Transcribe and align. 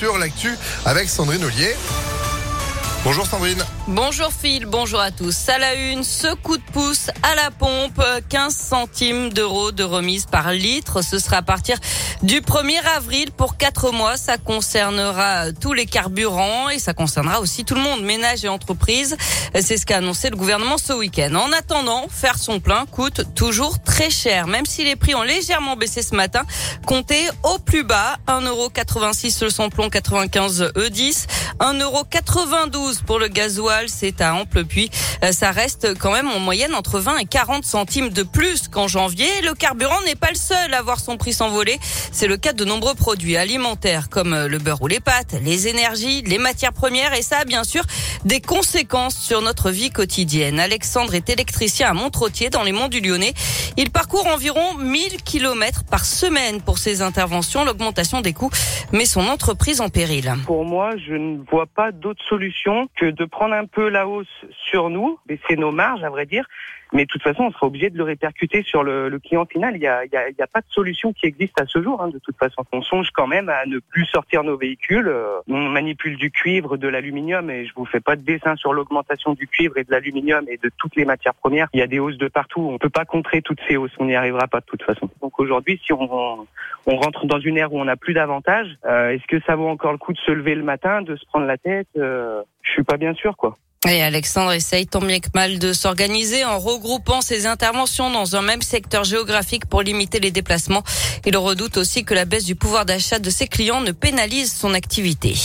Sur 0.00 0.16
l'actu 0.16 0.56
avec 0.84 1.08
Sandrine 1.08 1.42
Ollier. 1.42 1.74
Bonjour 3.02 3.26
Sandrine. 3.26 3.64
Bonjour 3.90 4.30
Phil, 4.30 4.66
bonjour 4.66 5.00
à 5.00 5.10
tous. 5.10 5.48
À 5.48 5.56
la 5.56 5.74
une, 5.74 6.04
ce 6.04 6.34
coup 6.34 6.58
de 6.58 6.62
pouce 6.74 7.08
à 7.22 7.34
la 7.34 7.50
pompe, 7.50 8.04
15 8.28 8.54
centimes 8.54 9.32
d'euros 9.32 9.72
de 9.72 9.82
remise 9.82 10.26
par 10.26 10.52
litre. 10.52 11.00
Ce 11.02 11.18
sera 11.18 11.38
à 11.38 11.42
partir 11.42 11.78
du 12.22 12.42
1er 12.42 12.84
avril 12.96 13.30
pour 13.32 13.56
4 13.56 13.90
mois. 13.92 14.18
Ça 14.18 14.36
concernera 14.36 15.52
tous 15.58 15.72
les 15.72 15.86
carburants 15.86 16.68
et 16.68 16.78
ça 16.78 16.92
concernera 16.92 17.40
aussi 17.40 17.64
tout 17.64 17.76
le 17.76 17.80
monde, 17.80 18.02
ménage 18.02 18.44
et 18.44 18.48
entreprise. 18.48 19.16
C'est 19.58 19.78
ce 19.78 19.86
qu'a 19.86 19.96
annoncé 19.96 20.28
le 20.28 20.36
gouvernement 20.36 20.76
ce 20.76 20.92
week-end. 20.92 21.34
En 21.36 21.50
attendant, 21.52 22.08
faire 22.10 22.36
son 22.36 22.60
plein 22.60 22.84
coûte 22.84 23.22
toujours 23.34 23.82
très 23.82 24.10
cher, 24.10 24.48
même 24.48 24.66
si 24.66 24.84
les 24.84 24.96
prix 24.96 25.14
ont 25.14 25.22
légèrement 25.22 25.76
baissé 25.76 26.02
ce 26.02 26.14
matin. 26.14 26.42
Comptez 26.84 27.26
au 27.42 27.58
plus 27.58 27.84
bas, 27.84 28.18
1,86€ 28.26 29.44
le 29.44 29.50
samplon 29.50 29.88
95 29.88 30.72
E10, 30.76 31.24
1,92€ 31.60 33.02
pour 33.02 33.18
le 33.18 33.28
gasoil, 33.28 33.77
c'est 33.86 34.20
à 34.20 34.34
Ample 34.34 34.64
puis 34.64 34.90
euh, 35.22 35.32
ça 35.32 35.50
reste 35.50 35.96
quand 35.98 36.12
même 36.12 36.28
en 36.28 36.40
moyenne 36.40 36.74
entre 36.74 36.98
20 36.98 37.18
et 37.18 37.24
40 37.24 37.64
centimes 37.64 38.08
de 38.10 38.22
plus 38.22 38.68
qu'en 38.68 38.88
janvier. 38.88 39.28
Le 39.44 39.54
carburant 39.54 40.00
n'est 40.06 40.14
pas 40.14 40.30
le 40.30 40.36
seul 40.36 40.74
à 40.74 40.82
voir 40.82 41.00
son 41.00 41.16
prix 41.16 41.32
s'envoler. 41.32 41.78
C'est 42.12 42.26
le 42.26 42.36
cas 42.36 42.52
de 42.52 42.64
nombreux 42.64 42.94
produits 42.94 43.36
alimentaires 43.36 44.08
comme 44.08 44.32
euh, 44.32 44.48
le 44.48 44.58
beurre 44.58 44.82
ou 44.82 44.88
les 44.88 45.00
pâtes, 45.00 45.36
les 45.42 45.68
énergies, 45.68 46.22
les 46.22 46.38
matières 46.38 46.72
premières 46.72 47.14
et 47.14 47.22
ça 47.22 47.38
a 47.38 47.44
bien 47.44 47.64
sûr 47.64 47.82
des 48.24 48.40
conséquences 48.40 49.16
sur 49.16 49.42
notre 49.42 49.70
vie 49.70 49.90
quotidienne. 49.90 50.58
Alexandre 50.58 51.14
est 51.14 51.28
électricien 51.30 51.90
à 51.90 51.94
Montrottier 51.94 52.50
dans 52.50 52.62
les 52.62 52.72
monts 52.72 52.88
du 52.88 53.00
Lyonnais. 53.00 53.34
Il 53.76 53.90
parcourt 53.90 54.26
environ 54.26 54.74
1000 54.78 55.22
kilomètres 55.22 55.84
par 55.84 56.04
semaine 56.04 56.60
pour 56.62 56.78
ses 56.78 57.02
interventions. 57.02 57.64
L'augmentation 57.64 58.20
des 58.20 58.32
coûts 58.32 58.50
met 58.92 59.04
son 59.04 59.26
entreprise 59.28 59.80
en 59.80 59.88
péril. 59.88 60.32
Pour 60.46 60.64
moi, 60.64 60.90
je 60.96 61.14
ne 61.14 61.38
vois 61.50 61.66
pas 61.66 61.92
d'autre 61.92 62.22
solution 62.28 62.88
que 62.96 63.06
de 63.06 63.24
prendre 63.24 63.54
un 63.54 63.66
peu 63.68 63.88
la 63.88 64.08
hausse 64.08 64.44
sur 64.50 64.90
nous, 64.90 65.18
baisser 65.26 65.56
nos 65.56 65.72
marges, 65.72 66.02
à 66.02 66.10
vrai 66.10 66.26
dire, 66.26 66.46
mais 66.92 67.02
de 67.04 67.08
toute 67.08 67.22
façon, 67.22 67.44
on 67.44 67.50
sera 67.52 67.66
obligé 67.66 67.90
de 67.90 67.98
le 67.98 68.04
répercuter 68.04 68.62
sur 68.62 68.82
le, 68.82 69.10
le 69.10 69.18
client 69.18 69.44
final. 69.44 69.76
Il 69.76 69.80
n'y 69.80 69.86
a, 69.86 69.98
a, 69.98 70.42
a, 70.42 70.46
pas 70.46 70.60
de 70.60 70.70
solution 70.70 71.12
qui 71.12 71.26
existe 71.26 71.60
à 71.60 71.66
ce 71.66 71.82
jour. 71.82 72.02
Hein, 72.02 72.08
de 72.08 72.18
toute 72.18 72.36
façon, 72.38 72.64
on 72.72 72.80
songe 72.80 73.10
quand 73.12 73.26
même 73.26 73.50
à 73.50 73.66
ne 73.66 73.78
plus 73.78 74.06
sortir 74.06 74.42
nos 74.42 74.56
véhicules. 74.56 75.06
Euh, 75.06 75.38
on 75.48 75.68
manipule 75.68 76.16
du 76.16 76.30
cuivre, 76.30 76.78
de 76.78 76.88
l'aluminium, 76.88 77.50
et 77.50 77.66
je 77.66 77.74
vous 77.74 77.84
fais 77.84 78.00
pas 78.00 78.16
de 78.16 78.22
dessin 78.22 78.56
sur 78.56 78.72
l'augmentation 78.72 79.34
du 79.34 79.46
cuivre 79.46 79.76
et 79.76 79.84
de 79.84 79.90
l'aluminium 79.90 80.46
et 80.48 80.56
de 80.56 80.70
toutes 80.78 80.96
les 80.96 81.04
matières 81.04 81.34
premières. 81.34 81.68
Il 81.74 81.80
y 81.80 81.82
a 81.82 81.86
des 81.86 81.98
hausses 81.98 82.16
de 82.16 82.28
partout. 82.28 82.66
On 82.72 82.78
peut 82.78 82.88
pas 82.88 83.04
contrer 83.04 83.42
toutes 83.42 83.60
ces 83.68 83.76
hausses. 83.76 83.92
On 83.98 84.06
n'y 84.06 84.16
arrivera 84.16 84.46
pas 84.48 84.60
de 84.60 84.66
toute 84.66 84.82
façon. 84.82 85.10
Donc 85.20 85.38
aujourd'hui, 85.40 85.78
si 85.84 85.92
on, 85.92 86.46
on 86.86 86.96
rentre 86.96 87.26
dans 87.26 87.38
une 87.40 87.58
ère 87.58 87.70
où 87.74 87.78
on 87.78 87.84
n'a 87.84 87.96
plus 87.96 88.14
d'avantages, 88.14 88.78
euh, 88.86 89.10
est-ce 89.10 89.26
que 89.26 89.40
ça 89.44 89.56
vaut 89.56 89.68
encore 89.68 89.92
le 89.92 89.98
coup 89.98 90.14
de 90.14 90.18
se 90.18 90.32
lever 90.32 90.54
le 90.54 90.64
matin, 90.64 91.02
de 91.02 91.16
se 91.16 91.26
prendre 91.26 91.44
la 91.44 91.58
tête? 91.58 91.88
Euh, 91.98 92.42
Je 92.62 92.70
suis 92.70 92.82
pas 92.84 92.96
bien 92.96 93.12
sûr, 93.12 93.36
quoi. 93.36 93.57
Et 93.88 94.02
Alexandre 94.02 94.52
essaye 94.52 94.86
tant 94.86 95.00
bien 95.00 95.20
que 95.20 95.28
mal 95.34 95.60
de 95.60 95.72
s'organiser 95.72 96.44
en 96.44 96.58
regroupant 96.58 97.20
ses 97.20 97.46
interventions 97.46 98.10
dans 98.10 98.34
un 98.34 98.42
même 98.42 98.60
secteur 98.60 99.04
géographique 99.04 99.66
pour 99.66 99.82
limiter 99.82 100.18
les 100.18 100.32
déplacements. 100.32 100.82
Il 101.24 101.36
redoute 101.36 101.76
aussi 101.76 102.04
que 102.04 102.12
la 102.12 102.24
baisse 102.24 102.44
du 102.44 102.56
pouvoir 102.56 102.84
d'achat 102.84 103.20
de 103.20 103.30
ses 103.30 103.46
clients 103.46 103.80
ne 103.80 103.92
pénalise 103.92 104.52
son 104.52 104.74
activité. 104.74 105.36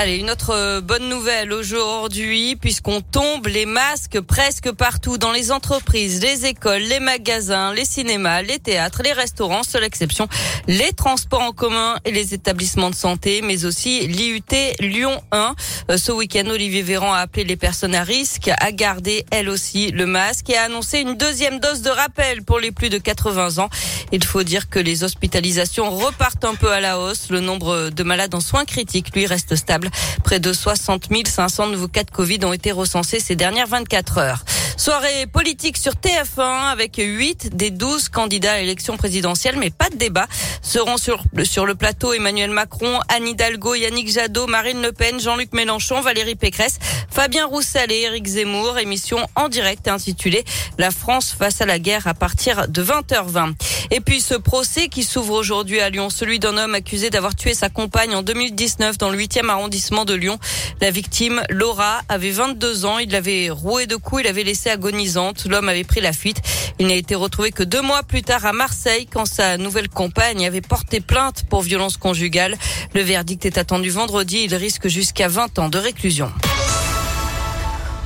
Allez, 0.00 0.18
une 0.18 0.30
autre 0.30 0.54
euh, 0.54 0.80
bonne 0.80 1.08
nouvelle 1.08 1.52
aujourd'hui, 1.52 2.54
puisqu'on 2.54 3.00
tombe 3.00 3.48
les 3.48 3.66
masques 3.66 4.20
presque 4.20 4.70
partout 4.70 5.18
dans 5.18 5.32
les 5.32 5.50
entreprises, 5.50 6.22
les 6.22 6.46
écoles, 6.46 6.82
les 6.82 7.00
magasins, 7.00 7.74
les 7.74 7.84
cinémas, 7.84 8.42
les 8.42 8.60
théâtres, 8.60 9.02
les 9.02 9.12
restaurants, 9.12 9.64
seule 9.64 9.82
exception, 9.82 10.28
les 10.68 10.92
transports 10.92 11.42
en 11.42 11.50
commun 11.50 11.96
et 12.04 12.12
les 12.12 12.32
établissements 12.32 12.90
de 12.90 12.94
santé, 12.94 13.40
mais 13.42 13.64
aussi 13.64 14.06
l'IUT 14.06 14.44
Lyon 14.78 15.20
1. 15.32 15.56
Euh, 15.90 15.96
ce 15.96 16.12
week-end, 16.12 16.46
Olivier 16.48 16.82
Véran 16.82 17.12
a 17.12 17.18
appelé 17.18 17.42
les 17.42 17.56
personnes 17.56 17.96
à 17.96 18.04
risque 18.04 18.52
à 18.56 18.70
garder, 18.70 19.26
elles 19.32 19.48
aussi, 19.48 19.90
le 19.90 20.06
masque 20.06 20.48
et 20.50 20.56
a 20.56 20.66
annoncé 20.66 21.00
une 21.00 21.16
deuxième 21.16 21.58
dose 21.58 21.82
de 21.82 21.90
rappel 21.90 22.44
pour 22.44 22.60
les 22.60 22.70
plus 22.70 22.88
de 22.88 22.98
80 22.98 23.58
ans. 23.58 23.68
Il 24.12 24.22
faut 24.22 24.44
dire 24.44 24.68
que 24.68 24.78
les 24.78 25.02
hospitalisations 25.02 25.90
repartent 25.90 26.44
un 26.44 26.54
peu 26.54 26.70
à 26.70 26.78
la 26.78 27.00
hausse. 27.00 27.30
Le 27.30 27.40
nombre 27.40 27.90
de 27.90 28.02
malades 28.04 28.36
en 28.36 28.40
soins 28.40 28.64
critiques, 28.64 29.12
lui, 29.16 29.26
reste 29.26 29.56
stable. 29.56 29.87
Près 30.24 30.40
de 30.40 30.52
60 30.52 31.08
500 31.26 31.68
nouveaux 31.68 31.88
cas 31.88 32.04
de 32.04 32.10
Covid 32.10 32.44
ont 32.44 32.52
été 32.52 32.72
recensés 32.72 33.20
ces 33.20 33.36
dernières 33.36 33.66
24 33.66 34.18
heures. 34.18 34.44
Soirée 34.76 35.26
politique 35.26 35.76
sur 35.76 35.94
TF1 35.94 36.70
avec 36.70 36.96
8 36.96 37.56
des 37.56 37.70
12 37.70 38.08
candidats 38.10 38.52
à 38.52 38.58
l'élection 38.60 38.96
présidentielle, 38.96 39.56
mais 39.58 39.70
pas 39.70 39.90
de 39.90 39.96
débat. 39.96 40.26
Seront 40.62 40.98
sur, 40.98 41.24
sur 41.42 41.66
le 41.66 41.74
plateau 41.74 42.12
Emmanuel 42.12 42.50
Macron, 42.50 43.00
Anne 43.08 43.26
Hidalgo, 43.26 43.74
Yannick 43.74 44.08
Jadot, 44.08 44.46
Marine 44.46 44.80
Le 44.80 44.92
Pen, 44.92 45.18
Jean-Luc 45.18 45.52
Mélenchon, 45.52 46.00
Valérie 46.00 46.36
Pécresse, 46.36 46.78
Fabien 47.18 47.46
Roussel 47.46 47.90
et 47.90 48.02
Éric 48.02 48.28
Zemmour. 48.28 48.78
Émission 48.78 49.18
en 49.34 49.48
direct 49.48 49.88
intitulée 49.88 50.44
La 50.78 50.92
France 50.92 51.34
face 51.36 51.60
à 51.60 51.66
la 51.66 51.80
guerre 51.80 52.06
à 52.06 52.14
partir 52.14 52.68
de 52.68 52.80
20h20. 52.80 53.54
Et 53.90 53.98
puis 53.98 54.20
ce 54.20 54.34
procès 54.34 54.86
qui 54.86 55.02
s'ouvre 55.02 55.34
aujourd'hui 55.34 55.80
à 55.80 55.90
Lyon, 55.90 56.10
celui 56.10 56.38
d'un 56.38 56.56
homme 56.56 56.76
accusé 56.76 57.10
d'avoir 57.10 57.34
tué 57.34 57.54
sa 57.54 57.70
compagne 57.70 58.14
en 58.14 58.22
2019 58.22 58.98
dans 58.98 59.10
le 59.10 59.18
8e 59.18 59.48
arrondissement 59.48 60.04
de 60.04 60.14
Lyon. 60.14 60.38
La 60.80 60.92
victime, 60.92 61.42
Laura, 61.50 62.02
avait 62.08 62.30
22 62.30 62.84
ans. 62.84 62.98
Il 63.00 63.10
l'avait 63.10 63.50
roué 63.50 63.88
de 63.88 63.96
coups, 63.96 64.22
il 64.22 64.28
avait 64.28 64.44
laissé 64.44 64.70
agonisante. 64.70 65.44
L'homme 65.46 65.68
avait 65.68 65.82
pris 65.82 66.00
la 66.00 66.12
fuite. 66.12 66.40
Il 66.78 66.86
n'a 66.86 66.94
été 66.94 67.16
retrouvé 67.16 67.50
que 67.50 67.64
deux 67.64 67.82
mois 67.82 68.04
plus 68.04 68.22
tard 68.22 68.46
à 68.46 68.52
Marseille 68.52 69.08
quand 69.12 69.26
sa 69.26 69.56
nouvelle 69.56 69.88
compagne 69.88 70.46
avait 70.46 70.60
porté 70.60 71.00
plainte 71.00 71.46
pour 71.50 71.62
violence 71.62 71.96
conjugale. 71.96 72.56
Le 72.94 73.00
verdict 73.00 73.44
est 73.44 73.58
attendu 73.58 73.90
vendredi. 73.90 74.44
Il 74.44 74.54
risque 74.54 74.86
jusqu'à 74.86 75.26
20 75.26 75.58
ans 75.58 75.68
de 75.68 75.78
réclusion. 75.78 76.30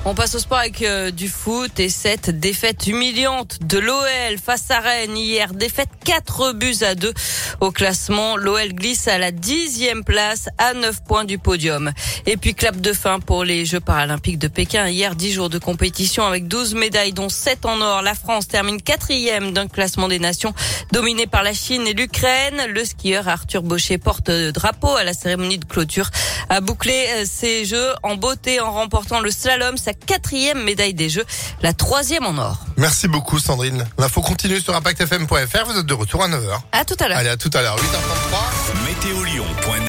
On 0.05 0.15
passe 0.15 0.35
au 0.35 0.41
sport 0.41 0.59
avec 0.59 0.83
euh, 0.83 1.13
du 1.13 1.29
foot 1.29 1.79
et 1.79 1.89
cette 1.89 2.29
défaite 2.29 2.89
humiliante 2.89 3.59
de 3.63 3.79
l'OL 3.79 4.37
face 4.45 4.69
à 4.73 4.81
Rennes 4.81 5.17
hier. 5.17 5.55
Défaite 5.55 5.91
4 6.05 6.55
buts 6.55 6.75
à 6.83 6.97
2 6.97 7.15
au 7.61 7.71
classement. 7.71 8.37
L'OL 8.37 8.73
glisse 8.73 9.07
à 9.07 9.19
la 9.19 9.31
dixième 9.31 10.03
place 10.03 10.49
à 10.59 10.75
9 10.75 11.05
points 11.05 11.25
du 11.25 11.39
podium. 11.39 11.93
Et 12.27 12.37
puis 12.37 12.57
clap 12.57 12.81
de 12.81 12.93
fin 12.93 13.21
pour 13.21 13.45
les 13.45 13.65
Jeux 13.65 13.79
paralympiques 13.79 14.41
de 14.41 14.49
Pékin. 14.49 14.89
Hier, 14.89 15.15
10 15.15 15.33
jours 15.33 15.51
de 15.51 15.59
compétition 15.59 16.27
avec 16.27 16.49
12 16.49 16.75
médailles 16.75 17.13
dont 17.13 17.29
7 17.29 17.65
en 17.65 17.81
or. 17.81 18.03
La 18.03 18.15
France 18.15 18.49
termine 18.49 18.83
quatrième 18.83 19.53
d'un 19.53 19.69
classement 19.69 20.09
des 20.09 20.19
nations 20.19 20.53
dominé 20.91 21.29
par 21.29 21.45
la 21.45 21.55
Chine 21.55 21.87
et 21.87 21.95
l'Ukraine. 21.95 22.61
Le 22.71 22.85
skieur 22.85 23.29
Arthur 23.29 23.63
Baucher 23.63 23.99
porte 23.99 24.33
drapeau 24.33 24.97
à 24.97 25.05
la 25.05 25.15
cérémonie 25.15 25.59
de 25.59 25.65
clôture. 25.65 26.11
A 26.49 26.61
bouclé 26.61 27.07
euh, 27.11 27.25
ses 27.25 27.65
Jeux 27.65 27.93
en 28.03 28.17
beauté 28.17 28.59
en 28.59 28.73
remportant 28.73 29.21
le 29.21 29.31
slalom 29.31 29.77
quatrième 29.95 30.63
médaille 30.63 30.95
des 30.95 31.09
Jeux, 31.09 31.25
la 31.63 31.73
troisième 31.73 32.27
en 32.27 32.37
or. 32.39 32.59
Merci 32.77 33.09
beaucoup 33.09 33.39
Sandrine. 33.39 33.87
L'info 33.99 34.21
continue 34.21 34.61
sur 34.61 34.75
ImpactFM.fr. 34.75 35.67
Vous 35.67 35.79
êtes 35.79 35.87
de 35.87 35.95
retour 35.95 36.23
à 36.23 36.29
9h. 36.29 36.61
À 36.73 36.85
tout 36.85 36.97
à 37.01 37.09
l'heure. 37.09 37.19
Allez, 37.19 37.31
à 37.31 37.37
tout 37.37 37.51
à 37.55 37.63
l'heure. 37.63 37.77
8h33. 37.77 38.85
Météo 38.87 39.25
Lyon. 39.25 39.47